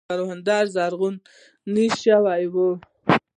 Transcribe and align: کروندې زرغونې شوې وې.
کروندې 0.09 0.59
زرغونې 0.73 1.87
شوې 2.01 2.43
وې. 2.53 2.69